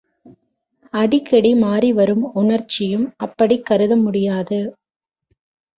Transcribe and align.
அடிக்கடி 0.93 1.53
மாறிவரும் 1.55 2.25
உணர்ச்சியும் 2.33 3.13
அப்படிக் 3.17 3.65
கருத 3.65 3.95
முடியாது. 3.97 4.59